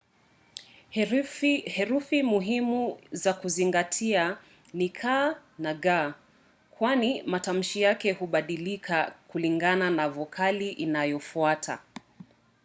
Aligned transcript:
herufi 1.75 2.23
muhimu 2.23 2.99
za 3.11 3.33
kuzingatia 3.33 4.37
ni 4.73 4.89
c 4.89 5.01
na 5.59 5.73
g 5.73 6.13
kwani 6.71 7.23
matamshi 7.23 7.81
yake 7.81 8.11
hubadilika 8.11 9.15
kulingana 9.27 9.89
na 9.89 10.09
vokali 10.09 10.69
inayofuata 10.71 11.79